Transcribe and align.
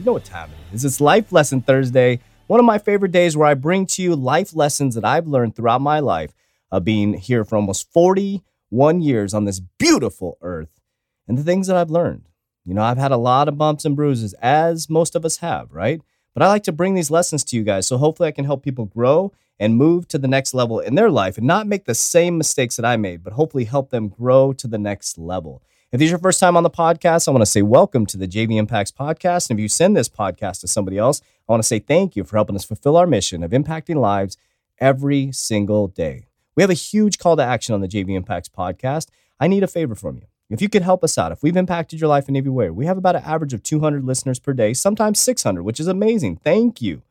You 0.00 0.06
know 0.06 0.14
what 0.14 0.24
time 0.24 0.48
it 0.48 0.74
is. 0.74 0.82
It's 0.82 0.98
Life 0.98 1.30
Lesson 1.30 1.60
Thursday, 1.60 2.20
one 2.46 2.58
of 2.58 2.64
my 2.64 2.78
favorite 2.78 3.12
days 3.12 3.36
where 3.36 3.46
I 3.46 3.52
bring 3.52 3.84
to 3.84 4.02
you 4.02 4.16
life 4.16 4.56
lessons 4.56 4.94
that 4.94 5.04
I've 5.04 5.26
learned 5.26 5.54
throughout 5.54 5.82
my 5.82 6.00
life 6.00 6.32
of 6.70 6.84
being 6.86 7.12
here 7.12 7.44
for 7.44 7.56
almost 7.56 7.92
41 7.92 9.02
years 9.02 9.34
on 9.34 9.44
this 9.44 9.60
beautiful 9.60 10.38
earth 10.40 10.80
and 11.28 11.36
the 11.36 11.42
things 11.42 11.66
that 11.66 11.76
I've 11.76 11.90
learned. 11.90 12.30
You 12.64 12.72
know, 12.72 12.82
I've 12.82 12.96
had 12.96 13.12
a 13.12 13.18
lot 13.18 13.46
of 13.46 13.58
bumps 13.58 13.84
and 13.84 13.94
bruises, 13.94 14.32
as 14.40 14.88
most 14.88 15.14
of 15.14 15.26
us 15.26 15.36
have, 15.36 15.70
right? 15.70 16.00
But 16.32 16.42
I 16.42 16.48
like 16.48 16.62
to 16.62 16.72
bring 16.72 16.94
these 16.94 17.10
lessons 17.10 17.44
to 17.44 17.56
you 17.56 17.62
guys. 17.62 17.86
So 17.86 17.98
hopefully 17.98 18.30
I 18.30 18.32
can 18.32 18.46
help 18.46 18.62
people 18.62 18.86
grow 18.86 19.34
and 19.58 19.76
move 19.76 20.08
to 20.08 20.18
the 20.18 20.28
next 20.28 20.54
level 20.54 20.80
in 20.80 20.94
their 20.94 21.10
life 21.10 21.36
and 21.36 21.46
not 21.46 21.66
make 21.66 21.84
the 21.84 21.94
same 21.94 22.38
mistakes 22.38 22.76
that 22.76 22.86
I 22.86 22.96
made, 22.96 23.22
but 23.22 23.34
hopefully 23.34 23.64
help 23.64 23.90
them 23.90 24.08
grow 24.08 24.54
to 24.54 24.66
the 24.66 24.78
next 24.78 25.18
level. 25.18 25.62
If 25.92 25.98
this 25.98 26.06
is 26.06 26.10
your 26.12 26.20
first 26.20 26.38
time 26.38 26.56
on 26.56 26.62
the 26.62 26.70
podcast, 26.70 27.26
I 27.26 27.32
want 27.32 27.42
to 27.42 27.46
say 27.46 27.62
welcome 27.62 28.06
to 28.06 28.16
the 28.16 28.28
JV 28.28 28.58
Impacts 28.58 28.92
podcast. 28.92 29.50
And 29.50 29.58
if 29.58 29.62
you 29.62 29.66
send 29.66 29.96
this 29.96 30.08
podcast 30.08 30.60
to 30.60 30.68
somebody 30.68 30.98
else, 30.98 31.20
I 31.48 31.52
want 31.52 31.64
to 31.64 31.66
say 31.66 31.80
thank 31.80 32.14
you 32.14 32.22
for 32.22 32.36
helping 32.36 32.54
us 32.54 32.64
fulfill 32.64 32.96
our 32.96 33.08
mission 33.08 33.42
of 33.42 33.50
impacting 33.50 33.96
lives 33.96 34.36
every 34.78 35.32
single 35.32 35.88
day. 35.88 36.28
We 36.54 36.62
have 36.62 36.70
a 36.70 36.74
huge 36.74 37.18
call 37.18 37.36
to 37.36 37.42
action 37.42 37.74
on 37.74 37.80
the 37.80 37.88
JV 37.88 38.10
Impacts 38.14 38.48
podcast. 38.48 39.08
I 39.40 39.48
need 39.48 39.64
a 39.64 39.66
favor 39.66 39.96
from 39.96 40.18
you. 40.18 40.26
If 40.48 40.62
you 40.62 40.68
could 40.68 40.82
help 40.82 41.02
us 41.02 41.18
out, 41.18 41.32
if 41.32 41.42
we've 41.42 41.56
impacted 41.56 42.00
your 42.00 42.08
life 42.08 42.28
in 42.28 42.36
any 42.36 42.48
way, 42.48 42.70
we 42.70 42.86
have 42.86 42.96
about 42.96 43.16
an 43.16 43.24
average 43.24 43.52
of 43.52 43.64
200 43.64 44.04
listeners 44.04 44.38
per 44.38 44.52
day, 44.52 44.74
sometimes 44.74 45.18
600, 45.18 45.64
which 45.64 45.80
is 45.80 45.88
amazing. 45.88 46.36
Thank 46.36 46.80
you. 46.80 47.02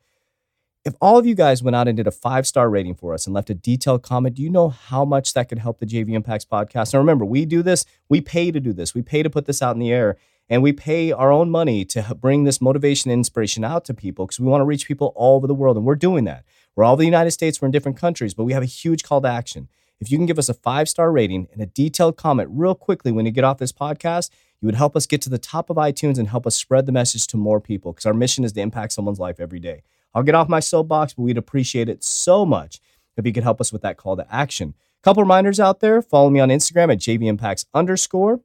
If 0.82 0.94
all 0.98 1.18
of 1.18 1.26
you 1.26 1.34
guys 1.34 1.62
went 1.62 1.76
out 1.76 1.88
and 1.88 1.96
did 1.96 2.06
a 2.06 2.10
five 2.10 2.46
star 2.46 2.70
rating 2.70 2.94
for 2.94 3.12
us 3.12 3.26
and 3.26 3.34
left 3.34 3.50
a 3.50 3.54
detailed 3.54 4.02
comment, 4.02 4.36
do 4.36 4.42
you 4.42 4.48
know 4.48 4.70
how 4.70 5.04
much 5.04 5.34
that 5.34 5.50
could 5.50 5.58
help 5.58 5.78
the 5.78 5.84
JV 5.84 6.12
Impacts 6.14 6.46
podcast? 6.46 6.94
Now, 6.94 7.00
remember, 7.00 7.26
we 7.26 7.44
do 7.44 7.62
this, 7.62 7.84
we 8.08 8.22
pay 8.22 8.50
to 8.50 8.60
do 8.60 8.72
this, 8.72 8.94
we 8.94 9.02
pay 9.02 9.22
to 9.22 9.28
put 9.28 9.44
this 9.44 9.60
out 9.60 9.76
in 9.76 9.78
the 9.78 9.92
air, 9.92 10.16
and 10.48 10.62
we 10.62 10.72
pay 10.72 11.12
our 11.12 11.30
own 11.30 11.50
money 11.50 11.84
to 11.84 12.16
bring 12.18 12.44
this 12.44 12.62
motivation 12.62 13.10
and 13.10 13.20
inspiration 13.20 13.62
out 13.62 13.84
to 13.84 13.94
people 13.94 14.24
because 14.24 14.40
we 14.40 14.46
want 14.46 14.62
to 14.62 14.64
reach 14.64 14.88
people 14.88 15.12
all 15.16 15.36
over 15.36 15.46
the 15.46 15.54
world. 15.54 15.76
And 15.76 15.84
we're 15.84 15.96
doing 15.96 16.24
that. 16.24 16.46
We're 16.74 16.84
all 16.84 16.94
over 16.94 17.00
the 17.00 17.04
United 17.04 17.32
States, 17.32 17.60
we're 17.60 17.66
in 17.66 17.72
different 17.72 17.98
countries, 17.98 18.32
but 18.32 18.44
we 18.44 18.54
have 18.54 18.62
a 18.62 18.66
huge 18.66 19.02
call 19.02 19.20
to 19.20 19.28
action. 19.28 19.68
If 20.00 20.10
you 20.10 20.16
can 20.16 20.24
give 20.24 20.38
us 20.38 20.48
a 20.48 20.54
five 20.54 20.88
star 20.88 21.12
rating 21.12 21.46
and 21.52 21.60
a 21.60 21.66
detailed 21.66 22.16
comment 22.16 22.48
real 22.50 22.74
quickly 22.74 23.12
when 23.12 23.26
you 23.26 23.32
get 23.32 23.44
off 23.44 23.58
this 23.58 23.72
podcast, 23.72 24.30
you 24.62 24.66
would 24.66 24.76
help 24.76 24.96
us 24.96 25.04
get 25.04 25.20
to 25.22 25.30
the 25.30 25.36
top 25.36 25.68
of 25.68 25.76
iTunes 25.76 26.18
and 26.18 26.28
help 26.28 26.46
us 26.46 26.56
spread 26.56 26.86
the 26.86 26.92
message 26.92 27.26
to 27.26 27.36
more 27.36 27.60
people 27.60 27.92
because 27.92 28.06
our 28.06 28.14
mission 28.14 28.44
is 28.44 28.52
to 28.52 28.62
impact 28.62 28.94
someone's 28.94 29.20
life 29.20 29.40
every 29.40 29.60
day. 29.60 29.82
I'll 30.14 30.22
get 30.22 30.34
off 30.34 30.48
my 30.48 30.60
soapbox, 30.60 31.14
but 31.14 31.22
we'd 31.22 31.38
appreciate 31.38 31.88
it 31.88 32.02
so 32.02 32.44
much 32.44 32.80
if 33.16 33.26
you 33.26 33.32
could 33.32 33.42
help 33.42 33.60
us 33.60 33.72
with 33.72 33.82
that 33.82 33.96
call 33.96 34.16
to 34.16 34.26
action. 34.34 34.74
Couple 35.02 35.22
reminders 35.22 35.58
out 35.58 35.80
there. 35.80 36.02
Follow 36.02 36.28
me 36.28 36.40
on 36.40 36.50
Instagram 36.50 36.92
at 36.92 36.98
JVImpacts 36.98 37.64
underscore. 37.72 38.40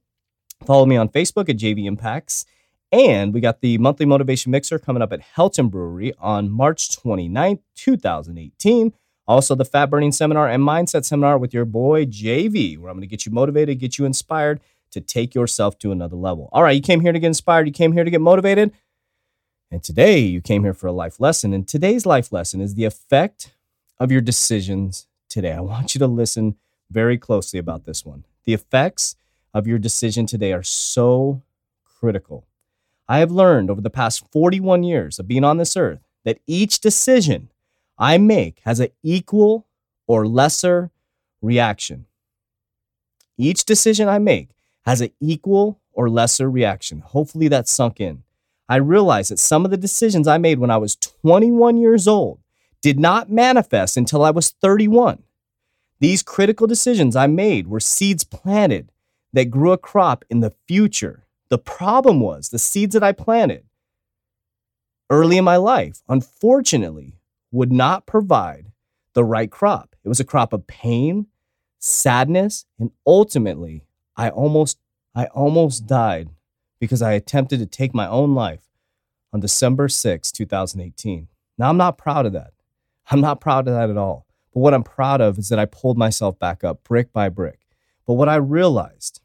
Follow 0.66 0.86
me 0.86 0.96
on 0.96 1.10
Facebook 1.10 1.50
at 1.50 1.58
JV 1.58 1.86
Impacts. 1.86 2.46
And 2.92 3.34
we 3.34 3.42
got 3.42 3.60
the 3.60 3.78
monthly 3.78 4.06
motivation 4.06 4.52
mixer 4.52 4.80
coming 4.80 5.02
up 5.02 5.12
at 5.12 5.22
Helton 5.36 5.70
Brewery 5.70 6.14
on 6.18 6.50
March 6.50 6.90
29th, 6.96 7.60
2018. 7.76 8.94
Also, 9.28 9.56
the 9.56 9.66
fat 9.66 9.88
burning 9.88 10.12
seminar 10.12 10.48
and 10.48 10.64
mindset 10.64 11.04
seminar 11.04 11.38
with 11.38 11.54
your 11.54 11.66
boy 11.66 12.06
JV, 12.06 12.78
where 12.78 12.90
I'm 12.90 12.96
going 12.96 13.02
to 13.02 13.08
get 13.08 13.26
you 13.26 13.32
motivated, 13.32 13.80
get 13.80 13.98
you 13.98 14.06
inspired 14.06 14.62
to 14.92 15.02
take 15.02 15.36
yourself 15.36 15.78
to 15.80 15.92
another 15.92 16.16
level. 16.16 16.48
All 16.54 16.64
right, 16.64 16.76
you 16.76 16.82
came 16.82 17.02
here 17.02 17.12
to 17.12 17.20
get 17.20 17.28
inspired, 17.28 17.68
you 17.68 17.74
came 17.74 17.92
here 17.92 18.04
to 18.04 18.12
get 18.12 18.22
motivated. 18.22 18.72
And 19.72 19.84
today 19.84 20.20
you 20.20 20.42
came 20.42 20.64
here 20.64 20.74
for 20.74 20.88
a 20.88 20.92
life 20.92 21.20
lesson. 21.20 21.54
And 21.54 21.68
today's 21.68 22.06
life 22.06 22.32
lesson 22.32 22.62
is 22.62 22.76
the 22.76 22.86
effect 22.86 23.54
of 24.00 24.12
your 24.12 24.22
decisions 24.22 25.08
today. 25.30 25.52
I 25.52 25.62
want 25.62 25.96
you 25.96 26.00
to 26.00 26.08
listen 26.08 26.56
very 26.92 27.18
closely 27.18 27.60
about 27.60 27.86
this 27.86 28.06
one. 28.06 28.26
The 28.46 28.54
effects 28.54 29.16
of 29.54 29.68
your 29.68 29.80
decision 29.80 30.26
today 30.26 30.54
are 30.54 30.64
so 30.64 31.42
critical. 32.00 32.46
I 33.08 33.20
have 33.20 33.32
learned 33.32 33.70
over 33.70 33.82
the 33.82 33.90
past 33.90 34.32
41 34.32 34.84
years 34.84 35.20
of 35.20 35.28
being 35.28 35.44
on 35.44 35.58
this 35.58 35.78
earth 35.78 36.00
that 36.24 36.40
each 36.48 36.80
decision 36.80 37.50
I 37.98 38.18
make 38.18 38.60
has 38.66 38.80
an 38.80 38.90
equal 39.04 39.68
or 40.08 40.28
lesser 40.28 40.92
reaction. 41.42 42.06
Each 43.38 43.64
decision 43.64 44.08
I 44.08 44.20
make 44.20 44.50
has 44.86 45.02
an 45.02 45.12
equal 45.20 45.80
or 45.94 46.10
lesser 46.10 46.50
reaction. 46.50 47.00
Hopefully 47.00 47.48
that 47.48 47.68
sunk 47.68 48.00
in. 48.00 48.24
I 48.68 48.78
realized 48.78 49.32
that 49.32 49.40
some 49.40 49.66
of 49.66 49.72
the 49.72 49.78
decisions 49.78 50.28
I 50.28 50.38
made 50.38 50.60
when 50.60 50.72
I 50.72 50.78
was 50.78 50.96
21 50.96 51.78
years 51.78 52.08
old 52.08 52.40
did 52.82 53.00
not 53.00 53.32
manifest 53.32 53.98
until 53.98 54.24
I 54.24 54.32
was 54.32 54.50
31. 54.62 55.24
These 56.00 56.24
critical 56.24 56.68
decisions 56.68 57.16
I 57.16 57.28
made 57.28 57.68
were 57.68 57.80
seeds 57.80 58.24
planted 58.24 58.92
that 59.34 59.46
grew 59.46 59.72
a 59.72 59.78
crop 59.78 60.26
in 60.30 60.40
the 60.40 60.54
future. 60.68 61.26
The 61.50 61.58
problem 61.58 62.20
was 62.20 62.50
the 62.50 62.60
seeds 62.60 62.94
that 62.94 63.04
I 63.04 63.12
planted 63.12 63.64
early 65.10 65.38
in 65.38 65.46
my 65.46 65.58
life, 65.58 66.02
unfortunately, 66.10 67.20
would 67.52 67.72
not 67.72 68.06
provide 68.06 68.72
the 69.14 69.24
right 69.24 69.50
crop. 69.50 69.96
It 70.04 70.10
was 70.10 70.20
a 70.20 70.26
crop 70.26 70.54
of 70.54 70.68
pain, 70.68 71.28
sadness, 71.80 72.66
and 72.80 72.92
ultimately, 73.06 73.86
I 74.16 74.30
almost 74.30 74.80
I 75.14 75.26
almost 75.28 75.88
died 75.88 76.30
because 76.86 77.02
I 77.02 77.14
attempted 77.14 77.60
to 77.60 77.66
take 77.66 77.94
my 77.94 78.08
own 78.08 78.36
life 78.36 78.70
on 79.34 79.40
December 79.40 79.90
6, 79.90 80.32
2018. 80.32 81.28
Now, 81.58 81.70
I'm 81.70 81.78
not 81.78 81.98
proud 81.98 82.26
of 82.26 82.34
that. 82.34 82.54
I'm 83.12 83.22
not 83.22 83.42
proud 83.42 83.68
of 83.68 83.74
that 83.74 83.90
at 83.90 83.98
all. 83.98 84.26
But 84.54 84.60
what 84.62 84.74
I'm 84.74 84.84
proud 84.84 85.20
of 85.20 85.38
is 85.38 85.50
that 85.50 85.60
I 85.60 85.66
pulled 85.66 85.98
myself 85.98 86.40
back 86.40 86.64
up 86.64 86.84
brick 86.84 87.12
by 87.12 87.30
brick. 87.30 87.60
But 88.06 88.14
what 88.14 88.30
I 88.30 88.36
realized 88.36 89.22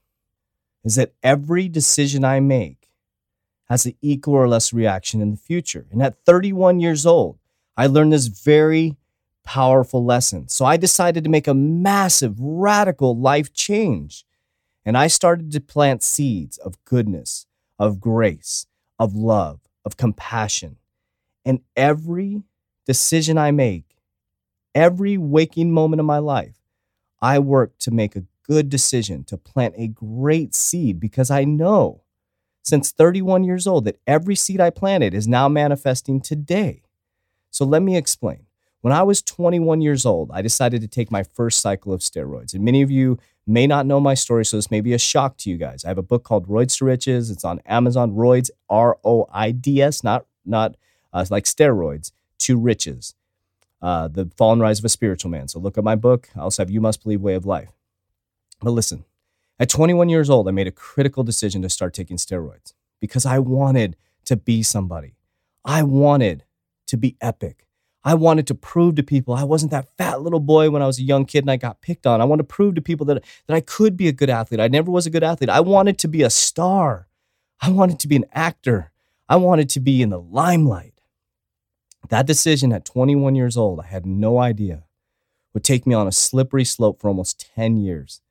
is 0.85 0.95
that 0.97 1.13
every 1.23 1.69
decision 1.69 2.25
I 2.25 2.41
make 2.41 2.91
has 3.69 3.87
an 3.87 3.95
equal 4.01 4.35
or 4.35 4.49
less 4.49 4.73
reaction 4.73 5.21
in 5.21 5.31
the 5.31 5.37
future. 5.37 5.87
And 5.91 6.03
at 6.03 6.25
31 6.25 6.81
years 6.81 7.07
old, 7.07 7.39
I 7.77 7.87
learned 7.87 8.13
this 8.13 8.27
very 8.27 8.97
powerful 9.45 10.05
lesson. 10.05 10.49
So 10.49 10.65
I 10.65 10.77
decided 10.77 11.25
to 11.25 11.31
make 11.31 11.47
a 11.47 11.55
massive, 11.55 12.35
radical 12.39 13.17
life 13.17 13.53
change. 13.53 14.25
And 14.85 14.97
I 14.97 15.07
started 15.07 15.53
to 15.53 15.61
plant 15.61 16.03
seeds 16.03 16.59
of 16.59 16.83
goodness, 16.85 17.47
of 17.81 17.99
grace, 17.99 18.67
of 18.99 19.15
love, 19.15 19.61
of 19.85 19.97
compassion. 19.97 20.77
And 21.45 21.61
every 21.75 22.43
decision 22.87 23.39
I 23.39 23.51
make, 23.51 23.97
every 24.75 25.17
waking 25.17 25.73
moment 25.73 25.99
of 25.99 26.07
my 26.07 26.19
life, 26.19 26.59
I 27.23 27.39
work 27.39 27.79
to 27.79 27.91
make 27.91 28.15
a 28.15 28.25
good 28.47 28.69
decision, 28.69 29.25
to 29.25 29.39
plant 29.39 29.75
a 29.79 29.89
great 29.89 30.55
seed 30.55 31.01
because 31.01 31.31
I 31.31 31.45
know 31.45 32.03
since 32.63 32.93
31 32.93 33.45
years 33.45 33.67
old 33.67 33.87
that 33.87 33.99
every 34.07 34.37
seed 34.37 34.61
I 34.61 34.71
planted 34.71 35.15
is 35.15 35.27
now 35.27 35.49
manifesting 35.49 36.21
today. 36.21 36.83
So 37.51 37.65
let 37.65 37.83
me 37.83 37.97
explain. 37.97 38.47
When 38.83 38.93
I 38.93 39.03
was 39.03 39.23
21 39.23 39.81
years 39.81 40.05
old, 40.07 40.31
I 40.33 40.43
decided 40.43 40.81
to 40.83 40.89
take 40.89 41.11
my 41.11 41.23
first 41.23 41.61
cycle 41.61 41.93
of 41.93 42.01
steroids. 42.01 42.55
And 42.55 42.65
many 42.65 42.83
of 42.83 42.91
you 42.91 43.19
may 43.51 43.67
not 43.67 43.87
know 43.87 44.01
my 44.01 44.15
story, 44.15 44.45
so 44.45 44.57
this 44.57 44.71
may 44.71 44.81
be 44.81 44.93
a 44.93 44.99
shock 44.99 45.37
to 45.39 45.51
you 45.51 45.57
guys. 45.57 45.85
I 45.85 45.89
have 45.89 45.99
a 45.99 46.03
book 46.03 46.25
called 46.25 46.49
Roids 46.49 46.79
to 46.79 46.85
Riches. 46.85 47.31
It's 47.31 47.45
on 47.45 47.61
Amazon. 47.67 48.13
Roids, 48.13 48.51
R 48.69 48.99
O 49.05 49.27
I 49.33 49.51
D 49.51 49.83
S, 49.83 50.03
not 50.03 50.27
not 50.45 50.77
uh, 51.13 51.25
like 51.31 51.45
steroids, 51.45 52.13
to 52.41 52.59
riches. 52.59 53.15
Uh, 53.83 54.09
the 54.09 54.31
Fall 54.37 54.53
and 54.53 54.61
Rise 54.61 54.79
of 54.79 54.85
a 54.85 54.91
Spiritual 54.91 55.31
Man. 55.31 55.49
So 55.49 55.59
look 55.59 55.79
at 55.79 55.85
my 55.85 55.97
book. 55.97 56.29
I 56.37 56.41
also 56.41 56.63
have 56.63 56.71
You 56.71 56.81
Must 56.81 57.03
Believe 57.03 57.23
Way 57.23 57.35
of 57.35 57.47
Life. 57.47 57.71
But 58.61 58.73
listen, 58.73 59.05
at 59.59 59.71
21 59.71 60.11
years 60.11 60.29
old, 60.29 60.49
I 60.49 60.51
made 60.51 60.67
a 60.67 60.73
critical 60.73 61.23
decision 61.23 61.63
to 61.63 61.71
start 61.71 61.95
taking 61.95 62.19
steroids 62.19 62.75
because 63.01 63.25
I 63.25 63.39
wanted 63.39 63.97
to 64.27 64.37
be 64.37 64.63
somebody. 64.63 65.17
I 65.65 65.83
wanted 65.83 66.45
to 66.89 66.97
be 66.99 67.17
epic. 67.21 67.67
I 68.03 68.15
wanted 68.15 68.47
to 68.47 68.55
prove 68.55 68.95
to 68.95 69.03
people 69.03 69.35
I 69.35 69.45
wasn't 69.45 69.73
that 69.73 69.89
fat 69.99 70.23
little 70.23 70.41
boy 70.41 70.71
when 70.71 70.83
I 70.83 70.87
was 70.87 70.99
a 70.99 71.03
young 71.03 71.27
kid 71.27 71.45
and 71.45 71.51
I 71.51 71.57
got 71.57 71.83
picked 71.83 72.07
on. 72.07 72.21
I 72.21 72.25
wanted 72.25 72.45
to 72.45 72.55
prove 72.55 72.75
to 72.77 72.81
people 72.81 73.05
that, 73.07 73.23
that 73.47 73.55
I 73.55 73.61
could 73.61 73.97
be 73.97 74.09
a 74.09 74.13
good 74.13 74.31
athlete. 74.31 74.61
I 74.61 74.69
never 74.69 74.91
was 74.91 75.07
a 75.07 75.11
good 75.11 75.23
athlete. 75.23 75.51
I 75.51 75.61
wanted 75.61 75.99
to 75.99 76.09
be 76.09 76.23
a 76.23 76.31
star. 76.31 77.09
I 77.61 77.71
wanted 77.71 77.99
to 78.01 78.09
be 78.09 78.17
an 78.17 78.25
actor. 78.33 78.91
I 79.29 79.37
wanted 79.37 79.69
to 79.71 79.81
be 79.81 80.01
in 80.01 80.11
the 80.11 80.21
limelight. 80.21 81.01
That 82.09 82.27
decision 82.27 82.73
at 82.73 82.85
21 82.85 83.35
years 83.35 83.57
old, 83.57 83.81
I 83.81 83.87
had 83.87 84.07
no 84.07 84.39
idea, 84.39 84.85
would 85.53 85.63
take 85.63 85.87
me 85.87 85.95
on 85.95 86.09
a 86.09 86.13
slippery 86.13 86.65
slope 86.65 87.01
for 87.01 87.09
almost 87.09 87.51
10 87.55 87.77
years 87.77 88.23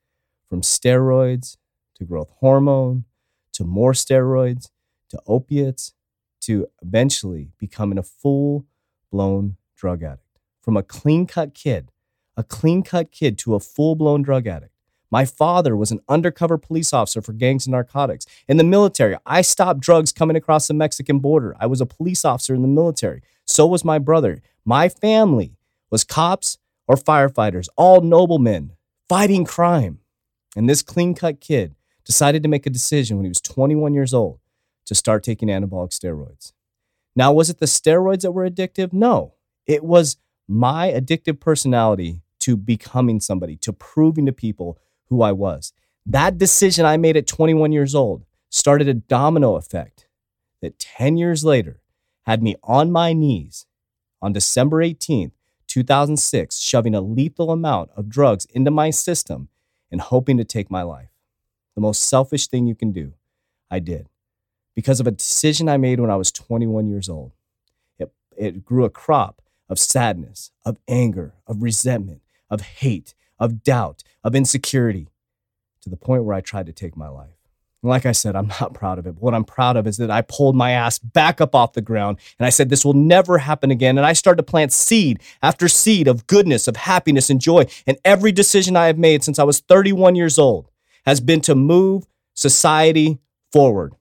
from 0.48 0.62
steroids 0.62 1.56
to 1.94 2.04
growth 2.04 2.32
hormone 2.40 3.04
to 3.52 3.64
more 3.64 3.92
steroids 3.92 4.70
to 5.10 5.20
opiates 5.26 5.94
to 6.40 6.66
eventually 6.82 7.52
becoming 7.58 7.98
a 7.98 8.02
full 8.02 8.66
blown 9.12 9.56
drug 9.80 10.02
addict. 10.02 10.38
From 10.62 10.76
a 10.76 10.82
clean 10.82 11.26
cut 11.26 11.54
kid, 11.54 11.90
a 12.36 12.44
clean 12.44 12.82
cut 12.82 13.10
kid 13.10 13.38
to 13.38 13.54
a 13.54 13.60
full 13.60 13.94
blown 13.94 14.22
drug 14.22 14.46
addict. 14.46 14.74
My 15.10 15.24
father 15.24 15.76
was 15.76 15.90
an 15.90 16.00
undercover 16.08 16.56
police 16.56 16.92
officer 16.92 17.20
for 17.20 17.32
gangs 17.32 17.66
and 17.66 17.72
narcotics. 17.72 18.26
In 18.46 18.58
the 18.58 18.64
military, 18.64 19.16
I 19.26 19.40
stopped 19.40 19.80
drugs 19.80 20.12
coming 20.12 20.36
across 20.36 20.68
the 20.68 20.74
Mexican 20.74 21.18
border. 21.18 21.56
I 21.58 21.66
was 21.66 21.80
a 21.80 21.86
police 21.86 22.24
officer 22.24 22.54
in 22.54 22.62
the 22.62 22.68
military. 22.68 23.22
So 23.44 23.66
was 23.66 23.84
my 23.84 23.98
brother. 23.98 24.40
My 24.64 24.88
family 24.88 25.56
was 25.90 26.04
cops 26.04 26.58
or 26.86 26.94
firefighters, 26.94 27.68
all 27.76 28.02
noblemen 28.02 28.72
fighting 29.08 29.44
crime. 29.44 29.98
And 30.54 30.68
this 30.68 30.82
clean 30.82 31.14
cut 31.14 31.40
kid 31.40 31.74
decided 32.04 32.42
to 32.44 32.48
make 32.48 32.66
a 32.66 32.70
decision 32.70 33.16
when 33.16 33.24
he 33.24 33.30
was 33.30 33.40
21 33.40 33.94
years 33.94 34.14
old 34.14 34.38
to 34.86 34.94
start 34.94 35.24
taking 35.24 35.48
anabolic 35.48 35.90
steroids. 35.90 36.52
Now, 37.16 37.32
was 37.32 37.50
it 37.50 37.58
the 37.58 37.66
steroids 37.66 38.20
that 38.22 38.32
were 38.32 38.48
addictive? 38.48 38.92
No, 38.92 39.34
it 39.66 39.84
was 39.84 40.16
my 40.48 40.88
addictive 40.90 41.40
personality 41.40 42.22
to 42.40 42.56
becoming 42.56 43.20
somebody, 43.20 43.56
to 43.56 43.72
proving 43.72 44.26
to 44.26 44.32
people 44.32 44.78
who 45.06 45.22
I 45.22 45.32
was. 45.32 45.72
That 46.06 46.38
decision 46.38 46.84
I 46.84 46.96
made 46.96 47.16
at 47.16 47.26
21 47.26 47.72
years 47.72 47.94
old 47.94 48.24
started 48.48 48.88
a 48.88 48.94
domino 48.94 49.56
effect 49.56 50.08
that 50.60 50.78
10 50.78 51.16
years 51.16 51.44
later 51.44 51.80
had 52.26 52.42
me 52.42 52.56
on 52.62 52.90
my 52.90 53.12
knees 53.12 53.66
on 54.22 54.32
December 54.32 54.78
18th, 54.78 55.32
2006, 55.66 56.58
shoving 56.58 56.94
a 56.94 57.00
lethal 57.00 57.50
amount 57.50 57.90
of 57.96 58.08
drugs 58.08 58.44
into 58.46 58.70
my 58.70 58.90
system 58.90 59.48
and 59.90 60.00
hoping 60.00 60.36
to 60.36 60.44
take 60.44 60.70
my 60.70 60.82
life. 60.82 61.10
The 61.74 61.80
most 61.80 62.02
selfish 62.02 62.48
thing 62.48 62.66
you 62.66 62.74
can 62.74 62.92
do, 62.92 63.14
I 63.70 63.78
did. 63.78 64.08
Because 64.74 65.00
of 65.00 65.06
a 65.06 65.12
decision 65.12 65.68
I 65.68 65.76
made 65.76 66.00
when 66.00 66.10
I 66.10 66.16
was 66.16 66.32
21 66.32 66.88
years 66.88 67.08
old. 67.08 67.32
It, 67.98 68.12
it 68.36 68.64
grew 68.64 68.84
a 68.84 68.90
crop 68.90 69.42
of 69.70 69.78
sadness, 69.78 70.50
of 70.66 70.76
anger, 70.88 71.32
of 71.46 71.62
resentment, 71.62 72.20
of 72.50 72.60
hate, 72.60 73.14
of 73.38 73.62
doubt, 73.62 74.02
of 74.22 74.34
insecurity, 74.34 75.08
to 75.80 75.88
the 75.88 75.96
point 75.96 76.24
where 76.24 76.36
I 76.36 76.42
tried 76.42 76.66
to 76.66 76.72
take 76.72 76.96
my 76.96 77.08
life. 77.08 77.30
Like 77.82 78.04
I 78.04 78.12
said, 78.12 78.36
I'm 78.36 78.48
not 78.60 78.74
proud 78.74 78.98
of 78.98 79.06
it. 79.06 79.14
But 79.14 79.22
what 79.22 79.34
I'm 79.34 79.44
proud 79.44 79.76
of 79.76 79.86
is 79.86 79.96
that 79.96 80.10
I 80.10 80.20
pulled 80.20 80.54
my 80.56 80.72
ass 80.72 80.98
back 80.98 81.40
up 81.40 81.54
off 81.54 81.72
the 81.72 81.80
ground 81.80 82.18
and 82.38 82.44
I 82.44 82.50
said, 82.50 82.68
This 82.68 82.84
will 82.84 82.92
never 82.92 83.38
happen 83.38 83.70
again. 83.70 83.96
And 83.96 84.06
I 84.06 84.12
started 84.12 84.38
to 84.38 84.50
plant 84.50 84.72
seed 84.72 85.20
after 85.42 85.68
seed 85.68 86.08
of 86.08 86.26
goodness, 86.26 86.68
of 86.68 86.76
happiness, 86.76 87.30
and 87.30 87.40
joy. 87.40 87.66
And 87.86 87.96
every 88.04 88.32
decision 88.32 88.76
I 88.76 88.88
have 88.88 88.98
made 88.98 89.24
since 89.24 89.38
I 89.38 89.44
was 89.44 89.60
31 89.60 90.16
years 90.16 90.38
old 90.38 90.68
has 91.06 91.20
been 91.20 91.40
to 91.42 91.54
move 91.54 92.06
society 92.34 93.18
forward. 93.52 93.94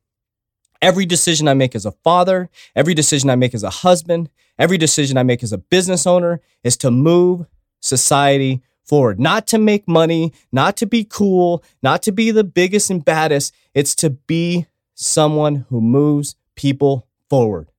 Every 0.82 1.06
decision 1.06 1.48
I 1.48 1.54
make 1.54 1.76
as 1.76 1.86
a 1.86 1.92
father, 1.92 2.50
every 2.76 2.94
decision 2.94 3.30
I 3.30 3.36
make 3.36 3.54
as 3.54 3.64
a 3.64 3.70
husband, 3.70 4.30
every 4.58 4.78
decision 4.78 5.18
I 5.18 5.24
make 5.24 5.44
as 5.44 5.52
a 5.52 5.58
business 5.58 6.08
owner 6.08 6.42
is 6.64 6.78
to 6.78 6.92
move 6.92 7.46
society 7.82 8.62
forward. 8.86 9.20
Not 9.20 9.46
to 9.48 9.58
make 9.60 9.88
money, 9.88 10.34
not 10.52 10.78
to 10.78 10.86
be 10.86 11.04
cool, 11.04 11.64
not 11.84 12.02
to 12.04 12.12
be 12.12 12.32
the 12.32 12.44
biggest 12.44 12.90
and 12.90 13.04
baddest. 13.04 13.54
It's 13.74 13.94
to 13.96 14.10
be 14.10 14.68
someone 14.96 15.66
who 15.70 15.82
moves 15.82 16.36
people 16.56 17.08
forward, 17.30 17.70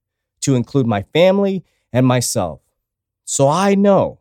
to 0.42 0.54
include 0.54 0.86
my 0.86 1.02
family 1.02 1.64
and 1.92 2.06
myself. 2.06 2.60
So 3.24 3.48
I 3.48 3.74
know 3.74 4.20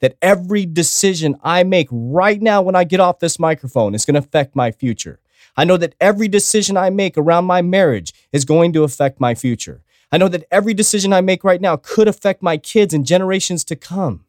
that 0.00 0.16
every 0.20 0.66
decision 0.66 1.36
I 1.42 1.64
make 1.64 1.88
right 1.90 2.40
now 2.40 2.62
when 2.62 2.74
I 2.76 2.84
get 2.84 3.00
off 3.00 3.18
this 3.18 3.38
microphone 3.38 3.94
is 3.94 4.04
going 4.04 4.14
to 4.14 4.26
affect 4.26 4.54
my 4.54 4.70
future. 4.70 5.20
I 5.56 5.64
know 5.64 5.76
that 5.78 5.94
every 6.00 6.28
decision 6.28 6.76
I 6.76 6.90
make 6.90 7.16
around 7.16 7.46
my 7.46 7.62
marriage 7.62 8.12
is 8.32 8.44
going 8.44 8.72
to 8.74 8.84
affect 8.84 9.20
my 9.20 9.34
future. 9.34 9.82
I 10.12 10.18
know 10.18 10.28
that 10.28 10.44
every 10.50 10.74
decision 10.74 11.12
I 11.12 11.20
make 11.20 11.42
right 11.42 11.60
now 11.60 11.76
could 11.76 12.08
affect 12.08 12.42
my 12.42 12.56
kids 12.56 12.94
and 12.94 13.06
generations 13.06 13.64
to 13.64 13.76
come. 13.76 14.24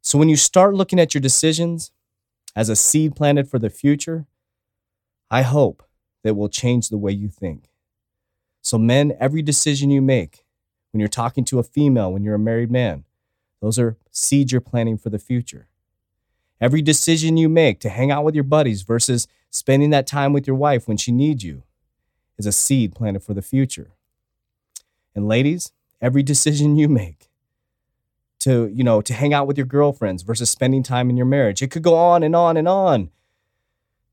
So 0.00 0.18
when 0.18 0.28
you 0.28 0.36
start 0.36 0.74
looking 0.74 1.00
at 1.00 1.12
your 1.12 1.20
decisions 1.20 1.90
as 2.54 2.68
a 2.68 2.76
seed 2.76 3.14
planted 3.14 3.48
for 3.48 3.58
the 3.58 3.70
future, 3.70 4.26
I 5.30 5.42
hope 5.42 5.82
that 6.24 6.34
will 6.34 6.48
change 6.48 6.88
the 6.88 6.98
way 6.98 7.12
you 7.12 7.28
think. 7.28 7.68
So, 8.62 8.78
men, 8.78 9.16
every 9.20 9.42
decision 9.42 9.90
you 9.90 10.02
make, 10.02 10.44
when 10.92 11.00
you're 11.00 11.08
talking 11.08 11.44
to 11.46 11.58
a 11.58 11.62
female, 11.62 12.12
when 12.12 12.22
you're 12.22 12.34
a 12.34 12.38
married 12.38 12.70
man, 12.70 13.04
those 13.60 13.78
are 13.78 13.96
seeds 14.10 14.52
you're 14.52 14.60
planting 14.60 14.98
for 14.98 15.10
the 15.10 15.18
future. 15.18 15.68
Every 16.60 16.82
decision 16.82 17.36
you 17.36 17.48
make 17.48 17.80
to 17.80 17.88
hang 17.88 18.10
out 18.10 18.24
with 18.24 18.34
your 18.34 18.44
buddies 18.44 18.82
versus 18.82 19.28
spending 19.50 19.90
that 19.90 20.06
time 20.06 20.32
with 20.32 20.46
your 20.46 20.56
wife 20.56 20.88
when 20.88 20.96
she 20.96 21.12
needs 21.12 21.44
you 21.44 21.62
is 22.36 22.46
a 22.46 22.52
seed 22.52 22.94
planted 22.94 23.22
for 23.22 23.34
the 23.34 23.42
future. 23.42 23.90
And 25.14 25.28
ladies, 25.28 25.72
every 26.00 26.22
decision 26.22 26.76
you 26.76 26.88
make 26.88 27.28
to, 28.40 28.68
you 28.72 28.84
know, 28.84 29.00
to 29.02 29.14
hang 29.14 29.34
out 29.34 29.46
with 29.46 29.56
your 29.56 29.66
girlfriends 29.66 30.22
versus 30.22 30.50
spending 30.50 30.82
time 30.82 31.10
in 31.10 31.16
your 31.16 31.26
marriage. 31.26 31.62
It 31.62 31.70
could 31.70 31.82
go 31.82 31.96
on 31.96 32.22
and 32.22 32.36
on 32.36 32.56
and 32.56 32.68
on. 32.68 33.10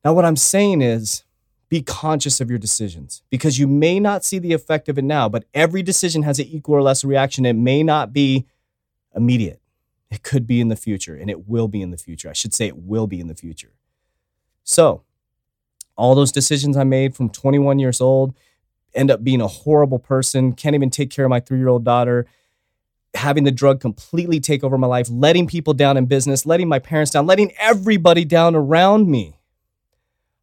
Now, 0.04 0.14
what 0.14 0.26
I'm 0.26 0.36
saying 0.36 0.82
is 0.82 1.24
be 1.70 1.82
conscious 1.82 2.40
of 2.40 2.50
your 2.50 2.60
decisions 2.60 3.24
because 3.30 3.58
you 3.60 3.68
may 3.68 4.00
not 4.00 4.24
see 4.24 4.40
the 4.40 4.54
effect 4.54 4.88
of 4.88 4.98
it 4.98 5.04
now, 5.04 5.30
but 5.30 5.46
every 5.54 5.84
decision 5.84 6.24
has 6.24 6.40
an 6.40 6.46
equal 6.48 6.76
or 6.76 6.82
less 6.82 7.04
reaction. 7.04 7.46
It 7.46 7.54
may 7.54 7.84
not 7.84 8.14
be 8.14 8.46
immediate. 9.16 9.62
It 10.16 10.24
could 10.24 10.48
be 10.48 10.62
in 10.62 10.70
the 10.70 10.78
future, 10.78 11.14
and 11.14 11.30
it 11.30 11.46
will 11.46 11.68
be 11.68 11.82
in 11.82 11.92
the 11.92 11.98
future. 11.98 12.30
I 12.30 12.34
should 12.34 12.54
say 12.54 12.68
it 12.68 12.78
will 12.78 13.06
be 13.06 13.20
in 13.20 13.28
the 13.28 13.36
future. 13.36 13.74
So, 14.64 15.04
all 15.98 16.16
those 16.16 16.32
decisions 16.32 16.78
I 16.78 16.86
made 16.86 17.14
from 17.14 17.30
21 17.30 17.80
years 17.80 18.00
old 18.00 18.34
end 18.94 19.12
up 19.12 19.26
being 19.26 19.42
a 19.42 19.48
horrible 19.48 20.00
person, 20.00 20.54
can't 20.54 20.74
even 20.74 20.90
take 20.90 21.10
care 21.10 21.26
of 21.26 21.30
my 21.30 21.42
three 21.42 21.58
year 21.58 21.68
old 21.68 21.84
daughter, 21.84 22.28
having 23.14 23.44
the 23.44 23.52
drug 23.52 23.82
completely 23.82 24.40
take 24.40 24.64
over 24.64 24.78
my 24.78 24.88
life, 24.88 25.10
letting 25.12 25.48
people 25.48 25.74
down 25.74 25.98
in 25.98 26.06
business, 26.06 26.46
letting 26.46 26.70
my 26.70 26.80
parents 26.80 27.12
down, 27.12 27.26
letting 27.26 27.52
everybody 27.60 28.24
down 28.24 28.56
around 28.56 29.10
me. 29.10 29.38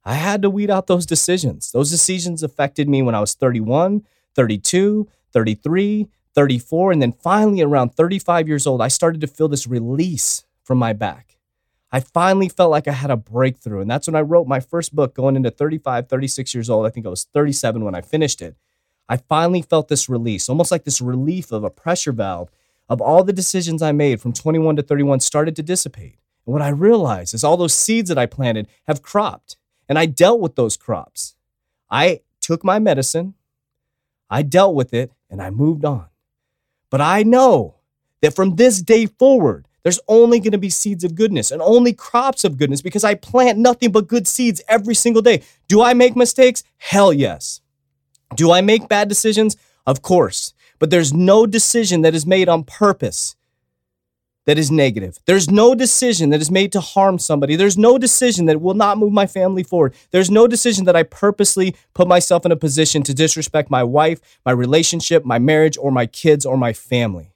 I 0.04 0.14
had 0.16 0.42
to 0.42 0.50
weed 0.50 0.68
out 0.68 0.86
those 0.86 1.06
decisions. 1.06 1.72
Those 1.72 1.90
decisions 1.90 2.42
affected 2.42 2.90
me 2.90 3.00
when 3.00 3.14
I 3.14 3.20
was 3.20 3.32
31, 3.32 4.04
32, 4.34 5.08
33, 5.32 6.08
34, 6.34 6.92
and 6.92 7.02
then 7.02 7.12
finally 7.12 7.62
around 7.62 7.90
35 7.90 8.48
years 8.48 8.66
old, 8.66 8.80
I 8.80 8.88
started 8.88 9.20
to 9.20 9.26
feel 9.26 9.48
this 9.48 9.66
release 9.66 10.44
from 10.64 10.78
my 10.78 10.92
back. 10.92 11.36
I 11.90 12.00
finally 12.00 12.48
felt 12.48 12.70
like 12.70 12.88
I 12.88 12.92
had 12.92 13.10
a 13.10 13.16
breakthrough. 13.16 13.80
And 13.80 13.90
that's 13.90 14.06
when 14.06 14.16
I 14.16 14.22
wrote 14.22 14.48
my 14.48 14.60
first 14.60 14.94
book 14.94 15.14
going 15.14 15.36
into 15.36 15.50
35, 15.50 16.08
36 16.08 16.54
years 16.54 16.70
old. 16.70 16.86
I 16.86 16.90
think 16.90 17.04
I 17.04 17.10
was 17.10 17.24
37 17.24 17.84
when 17.84 17.94
I 17.94 18.00
finished 18.00 18.40
it. 18.40 18.56
I 19.08 19.18
finally 19.18 19.60
felt 19.60 19.88
this 19.88 20.08
release, 20.08 20.48
almost 20.48 20.70
like 20.70 20.84
this 20.84 21.02
relief 21.02 21.52
of 21.52 21.64
a 21.64 21.70
pressure 21.70 22.12
valve 22.12 22.50
of 22.88 23.02
all 23.02 23.24
the 23.24 23.32
decisions 23.32 23.82
I 23.82 23.92
made 23.92 24.20
from 24.20 24.32
21 24.32 24.76
to 24.76 24.82
31 24.82 25.20
started 25.20 25.54
to 25.56 25.62
dissipate. 25.62 26.18
And 26.46 26.52
what 26.54 26.62
I 26.62 26.68
realized 26.68 27.34
is 27.34 27.44
all 27.44 27.58
those 27.58 27.74
seeds 27.74 28.08
that 28.08 28.18
I 28.18 28.26
planted 28.26 28.68
have 28.86 29.02
cropped, 29.02 29.56
and 29.88 29.98
I 29.98 30.06
dealt 30.06 30.40
with 30.40 30.56
those 30.56 30.76
crops. 30.76 31.34
I 31.90 32.20
took 32.40 32.64
my 32.64 32.78
medicine, 32.78 33.34
I 34.30 34.42
dealt 34.42 34.74
with 34.74 34.94
it, 34.94 35.12
and 35.28 35.42
I 35.42 35.50
moved 35.50 35.84
on. 35.84 36.06
But 36.92 37.00
I 37.00 37.24
know 37.24 37.74
that 38.20 38.36
from 38.36 38.54
this 38.54 38.80
day 38.80 39.06
forward, 39.06 39.66
there's 39.82 39.98
only 40.06 40.38
going 40.38 40.52
to 40.52 40.58
be 40.58 40.70
seeds 40.70 41.02
of 41.02 41.16
goodness 41.16 41.50
and 41.50 41.60
only 41.60 41.92
crops 41.92 42.44
of 42.44 42.56
goodness 42.56 42.82
because 42.82 43.02
I 43.02 43.14
plant 43.14 43.58
nothing 43.58 43.90
but 43.90 44.06
good 44.06 44.28
seeds 44.28 44.62
every 44.68 44.94
single 44.94 45.22
day. 45.22 45.42
Do 45.66 45.82
I 45.82 45.92
make 45.92 46.14
mistakes? 46.14 46.62
Hell 46.78 47.12
yes. 47.12 47.60
Do 48.36 48.52
I 48.52 48.60
make 48.60 48.88
bad 48.88 49.08
decisions? 49.08 49.56
Of 49.84 50.02
course 50.02 50.54
but 50.82 50.90
there's 50.90 51.14
no 51.14 51.46
decision 51.46 52.02
that 52.02 52.12
is 52.12 52.26
made 52.26 52.48
on 52.48 52.64
purpose 52.64 53.36
that 54.44 54.58
is 54.58 54.70
negative. 54.70 55.18
There's 55.26 55.50
no 55.50 55.74
decision 55.74 56.30
that 56.30 56.40
is 56.40 56.50
made 56.50 56.72
to 56.72 56.80
harm 56.80 57.18
somebody. 57.18 57.54
There's 57.54 57.78
no 57.78 57.96
decision 57.96 58.46
that 58.46 58.60
will 58.60 58.74
not 58.74 58.98
move 58.98 59.12
my 59.12 59.26
family 59.26 59.62
forward. 59.62 59.94
There's 60.10 60.30
no 60.30 60.48
decision 60.48 60.84
that 60.86 60.96
I 60.96 61.04
purposely 61.04 61.76
put 61.94 62.08
myself 62.08 62.44
in 62.44 62.52
a 62.52 62.56
position 62.56 63.02
to 63.04 63.14
disrespect 63.14 63.70
my 63.70 63.84
wife, 63.84 64.20
my 64.44 64.52
relationship, 64.52 65.24
my 65.24 65.38
marriage, 65.38 65.78
or 65.78 65.92
my 65.92 66.06
kids 66.06 66.44
or 66.44 66.56
my 66.56 66.72
family. 66.72 67.34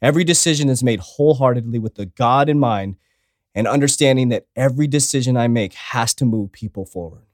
Every 0.00 0.24
decision 0.24 0.68
is 0.68 0.82
made 0.82 1.00
wholeheartedly 1.00 1.78
with 1.78 1.96
the 1.96 2.06
God 2.06 2.48
in 2.48 2.58
mind 2.58 2.96
and 3.54 3.66
understanding 3.66 4.28
that 4.28 4.46
every 4.54 4.86
decision 4.86 5.36
I 5.36 5.48
make 5.48 5.74
has 5.74 6.14
to 6.14 6.24
move 6.24 6.52
people 6.52 6.86
forward. 6.86 7.26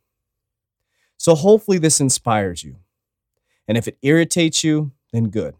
So 1.18 1.34
hopefully 1.34 1.78
this 1.78 2.00
inspires 2.00 2.64
you. 2.64 2.76
And 3.68 3.76
if 3.76 3.86
it 3.86 3.98
irritates 4.02 4.64
you, 4.64 4.92
then 5.12 5.28
good, 5.28 5.54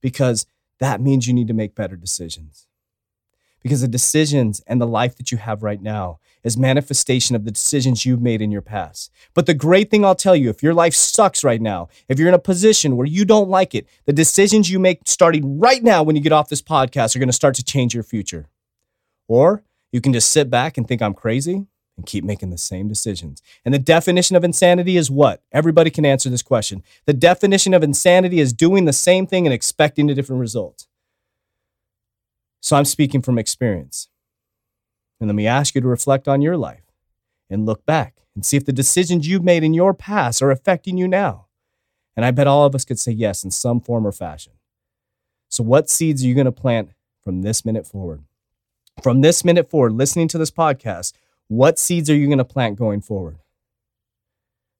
because 0.00 0.46
that 0.78 1.00
means 1.00 1.26
you 1.26 1.34
need 1.34 1.48
to 1.48 1.54
make 1.54 1.74
better 1.74 1.96
decisions. 1.96 2.66
Because 3.62 3.82
the 3.82 3.88
decisions 3.88 4.62
and 4.66 4.80
the 4.80 4.86
life 4.86 5.16
that 5.16 5.30
you 5.30 5.38
have 5.38 5.62
right 5.62 5.82
now 5.82 6.18
is 6.42 6.56
manifestation 6.56 7.36
of 7.36 7.44
the 7.44 7.50
decisions 7.50 8.06
you've 8.06 8.22
made 8.22 8.40
in 8.40 8.50
your 8.50 8.62
past. 8.62 9.10
But 9.34 9.46
the 9.46 9.54
great 9.54 9.90
thing 9.90 10.04
I'll 10.04 10.14
tell 10.14 10.36
you, 10.36 10.48
if 10.48 10.62
your 10.62 10.74
life 10.74 10.94
sucks 10.94 11.44
right 11.44 11.60
now, 11.60 11.88
if 12.08 12.18
you're 12.18 12.28
in 12.28 12.34
a 12.34 12.38
position 12.38 12.96
where 12.96 13.06
you 13.06 13.24
don't 13.24 13.50
like 13.50 13.74
it, 13.74 13.86
the 14.06 14.12
decisions 14.12 14.70
you 14.70 14.78
make 14.78 15.00
starting 15.04 15.58
right 15.58 15.82
now 15.82 16.02
when 16.02 16.16
you 16.16 16.22
get 16.22 16.32
off 16.32 16.48
this 16.48 16.62
podcast 16.62 17.14
are 17.14 17.18
going 17.18 17.28
to 17.28 17.34
start 17.34 17.54
to 17.56 17.64
change 17.64 17.94
your 17.94 18.02
future. 18.02 18.46
Or 19.28 19.62
you 19.92 20.00
can 20.00 20.12
just 20.12 20.30
sit 20.30 20.50
back 20.50 20.78
and 20.78 20.88
think 20.88 21.02
I'm 21.02 21.14
crazy 21.14 21.66
and 21.96 22.06
keep 22.06 22.24
making 22.24 22.50
the 22.50 22.58
same 22.58 22.88
decisions. 22.88 23.42
And 23.64 23.74
the 23.74 23.78
definition 23.78 24.34
of 24.34 24.44
insanity 24.44 24.96
is 24.96 25.10
what? 25.10 25.42
Everybody 25.52 25.90
can 25.90 26.06
answer 26.06 26.30
this 26.30 26.42
question. 26.42 26.82
The 27.04 27.12
definition 27.12 27.74
of 27.74 27.82
insanity 27.82 28.40
is 28.40 28.54
doing 28.54 28.86
the 28.86 28.92
same 28.92 29.26
thing 29.26 29.46
and 29.46 29.52
expecting 29.52 30.10
a 30.10 30.14
different 30.14 30.40
result. 30.40 30.86
So 32.60 32.76
I'm 32.76 32.84
speaking 32.84 33.22
from 33.22 33.38
experience. 33.38 34.08
And 35.18 35.28
let 35.28 35.34
me 35.34 35.46
ask 35.46 35.74
you 35.74 35.80
to 35.80 35.88
reflect 35.88 36.28
on 36.28 36.42
your 36.42 36.56
life 36.56 36.84
and 37.48 37.66
look 37.66 37.84
back 37.84 38.16
and 38.34 38.44
see 38.44 38.56
if 38.56 38.64
the 38.64 38.72
decisions 38.72 39.26
you've 39.26 39.44
made 39.44 39.64
in 39.64 39.74
your 39.74 39.92
past 39.92 40.40
are 40.40 40.50
affecting 40.50 40.96
you 40.96 41.08
now. 41.08 41.46
And 42.16 42.24
I 42.24 42.30
bet 42.30 42.46
all 42.46 42.64
of 42.64 42.74
us 42.74 42.84
could 42.84 42.98
say 42.98 43.12
yes 43.12 43.44
in 43.44 43.50
some 43.50 43.80
form 43.80 44.06
or 44.06 44.12
fashion. 44.12 44.52
So, 45.48 45.64
what 45.64 45.90
seeds 45.90 46.22
are 46.22 46.28
you 46.28 46.34
going 46.34 46.44
to 46.44 46.52
plant 46.52 46.90
from 47.22 47.42
this 47.42 47.64
minute 47.64 47.86
forward? 47.86 48.22
From 49.02 49.20
this 49.20 49.44
minute 49.44 49.68
forward, 49.70 49.92
listening 49.92 50.28
to 50.28 50.38
this 50.38 50.50
podcast, 50.50 51.12
what 51.48 51.78
seeds 51.78 52.08
are 52.08 52.14
you 52.14 52.26
going 52.26 52.38
to 52.38 52.44
plant 52.44 52.78
going 52.78 53.00
forward? 53.00 53.38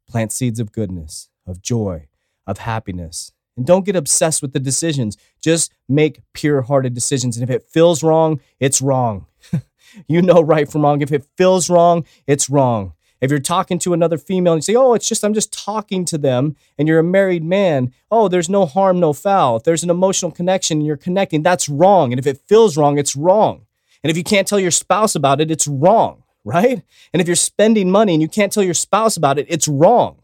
Plant 0.09 0.33
seeds 0.33 0.61
of 0.61 0.73
goodness, 0.73 1.31
of 1.47 1.61
joy, 1.61 2.09
of 2.47 2.59
happiness. 2.59 3.33
And 3.57 3.67
don't 3.67 3.85
get 3.85 3.97
obsessed 3.97 4.43
with 4.43 4.53
the 4.53 4.61
decisions. 4.61 5.17
Just 5.43 5.75
make 5.89 6.23
pure 6.33 6.63
hearted 6.63 6.95
decisions. 6.95 7.37
And 7.37 7.43
if 7.43 7.51
it 7.55 7.69
feels 7.69 8.03
wrong, 8.03 8.41
it's 8.59 8.81
wrong. 8.81 9.27
you 10.09 10.23
know 10.23 10.41
right 10.41 10.71
from 10.71 10.83
wrong. 10.83 11.03
If 11.03 11.13
it 11.13 11.27
feels 11.37 11.69
wrong, 11.69 12.07
it's 12.27 12.49
wrong. 12.49 12.95
If 13.21 13.31
you're 13.31 13.39
talking 13.39 13.79
to 13.81 13.93
another 13.93 14.17
female 14.17 14.55
and 14.55 14.59
you 14.59 14.63
say, 14.63 14.75
oh, 14.75 14.95
it's 14.95 15.09
just, 15.09 15.25
I'm 15.25 15.35
just 15.35 15.53
talking 15.53 16.05
to 16.07 16.17
them, 16.17 16.57
and 16.79 16.89
you're 16.89 17.01
a 17.01 17.05
married 17.05 17.45
man, 17.45 17.93
oh, 18.11 18.29
there's 18.29 18.49
no 18.49 18.65
harm, 18.65 18.99
no 18.99 19.13
foul. 19.13 19.57
If 19.57 19.65
there's 19.65 19.85
an 19.85 19.91
emotional 19.91 20.31
connection 20.31 20.79
and 20.79 20.87
you're 20.87 20.97
connecting, 20.97 21.43
that's 21.43 21.69
wrong. 21.69 22.13
And 22.13 22.19
if 22.19 22.27
it 22.27 22.41
feels 22.49 22.77
wrong, 22.77 22.99
it's 22.99 23.15
wrong. 23.15 23.67
And 24.03 24.11
if 24.11 24.17
you 24.17 24.25
can't 24.25 24.49
tell 24.49 24.59
your 24.59 24.71
spouse 24.71 25.15
about 25.15 25.41
it, 25.41 25.51
it's 25.51 25.69
wrong, 25.69 26.23
right? 26.45 26.83
And 27.13 27.21
if 27.21 27.29
you're 27.29 27.37
spending 27.37 27.91
money 27.91 28.15
and 28.15 28.23
you 28.23 28.29
can't 28.29 28.53
tell 28.53 28.63
your 28.63 28.75
spouse 28.75 29.17
about 29.17 29.39
it, 29.39 29.47
it's 29.49 29.69
wrong. 29.69 30.20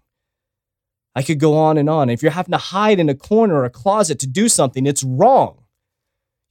I 1.17 1.23
could 1.23 1.41
go 1.41 1.57
on 1.57 1.79
and 1.79 1.89
on. 1.89 2.11
If 2.11 2.23
you're 2.23 2.31
having 2.31 2.53
to 2.53 2.59
hide 2.59 3.01
in 3.01 3.09
a 3.09 3.15
corner 3.15 3.55
or 3.55 3.65
a 3.65 3.71
closet 3.71 4.19
to 4.19 4.27
do 4.27 4.51
something, 4.51 4.85
it's 4.85 5.03
wrong. 5.03 5.65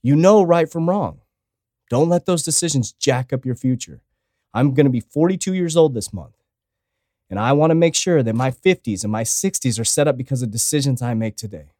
You 0.02 0.16
know 0.16 0.42
right 0.42 0.68
from 0.68 0.88
wrong. 0.88 1.20
Don't 1.88 2.08
let 2.08 2.26
those 2.26 2.42
decisions 2.42 2.92
jack 2.92 3.32
up 3.32 3.46
your 3.46 3.54
future. 3.54 4.02
I'm 4.52 4.74
going 4.74 4.86
to 4.86 4.90
be 4.90 4.98
42 5.00 5.54
years 5.54 5.76
old 5.76 5.94
this 5.94 6.12
month. 6.12 6.34
And 7.30 7.38
I 7.38 7.52
want 7.52 7.70
to 7.70 7.76
make 7.76 7.94
sure 7.94 8.24
that 8.24 8.34
my 8.34 8.50
50s 8.50 9.04
and 9.04 9.12
my 9.12 9.22
60s 9.22 9.78
are 9.78 9.84
set 9.84 10.08
up 10.08 10.16
because 10.16 10.42
of 10.42 10.50
decisions 10.50 11.00
I 11.00 11.14
make 11.14 11.36
today. 11.36 11.70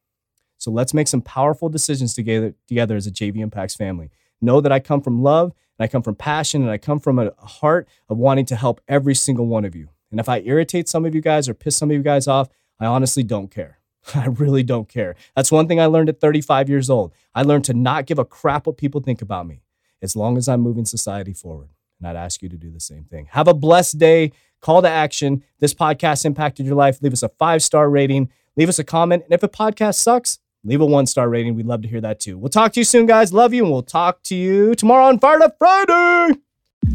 So 0.56 0.70
let's 0.70 0.94
make 0.94 1.08
some 1.08 1.22
powerful 1.22 1.68
decisions 1.68 2.14
together, 2.14 2.54
together 2.68 2.94
as 2.94 3.08
a 3.08 3.10
JV 3.10 3.38
Impacts 3.38 3.74
family. 3.74 4.10
Know 4.40 4.60
that 4.60 4.72
I 4.72 4.78
come 4.78 5.00
from 5.00 5.24
love 5.24 5.52
and 5.76 5.84
I 5.84 5.88
come 5.88 6.02
from 6.02 6.14
passion 6.14 6.62
and 6.62 6.70
I 6.70 6.78
come 6.78 7.00
from 7.00 7.18
a 7.18 7.32
heart 7.38 7.88
of 8.08 8.16
wanting 8.16 8.46
to 8.46 8.56
help 8.56 8.80
every 8.86 9.14
single 9.16 9.46
one 9.46 9.64
of 9.64 9.74
you. 9.74 9.88
And 10.12 10.20
if 10.20 10.28
I 10.28 10.40
irritate 10.40 10.88
some 10.88 11.04
of 11.04 11.16
you 11.16 11.20
guys 11.20 11.48
or 11.48 11.54
piss 11.54 11.76
some 11.76 11.90
of 11.90 11.96
you 11.96 12.02
guys 12.02 12.28
off, 12.28 12.48
I 12.78 12.86
honestly 12.86 13.22
don't 13.22 13.50
care. 13.50 13.78
I 14.14 14.26
really 14.26 14.62
don't 14.62 14.88
care. 14.88 15.16
That's 15.34 15.52
one 15.52 15.68
thing 15.68 15.80
I 15.80 15.86
learned 15.86 16.08
at 16.08 16.20
35 16.20 16.68
years 16.68 16.90
old. 16.90 17.12
I 17.34 17.42
learned 17.42 17.64
to 17.64 17.74
not 17.74 18.06
give 18.06 18.18
a 18.18 18.24
crap 18.24 18.66
what 18.66 18.76
people 18.76 19.00
think 19.00 19.22
about 19.22 19.46
me 19.46 19.62
as 20.02 20.16
long 20.16 20.36
as 20.36 20.48
I'm 20.48 20.60
moving 20.60 20.84
society 20.84 21.32
forward. 21.32 21.70
And 21.98 22.08
I'd 22.08 22.16
ask 22.16 22.42
you 22.42 22.48
to 22.48 22.56
do 22.56 22.70
the 22.70 22.80
same 22.80 23.04
thing. 23.04 23.28
Have 23.30 23.48
a 23.48 23.54
blessed 23.54 23.98
day. 23.98 24.32
Call 24.60 24.82
to 24.82 24.88
action. 24.88 25.42
This 25.60 25.74
podcast 25.74 26.24
impacted 26.24 26.66
your 26.66 26.74
life. 26.74 27.00
Leave 27.00 27.12
us 27.12 27.22
a 27.22 27.28
five 27.30 27.62
star 27.62 27.88
rating. 27.88 28.30
Leave 28.56 28.68
us 28.68 28.78
a 28.78 28.84
comment. 28.84 29.24
And 29.24 29.32
if 29.32 29.42
a 29.42 29.48
podcast 29.48 29.96
sucks, 29.96 30.38
leave 30.64 30.80
a 30.80 30.86
one 30.86 31.06
star 31.06 31.28
rating. 31.28 31.54
We'd 31.54 31.66
love 31.66 31.82
to 31.82 31.88
hear 31.88 32.00
that 32.02 32.20
too. 32.20 32.38
We'll 32.38 32.48
talk 32.50 32.72
to 32.72 32.80
you 32.80 32.84
soon, 32.84 33.06
guys. 33.06 33.32
Love 33.32 33.54
you. 33.54 33.64
And 33.64 33.72
we'll 33.72 33.82
talk 33.82 34.22
to 34.24 34.34
you 34.34 34.74
tomorrow 34.74 35.06
on 35.06 35.18
Fired 35.18 35.42
Up 35.42 35.56
Friday. 35.58 36.40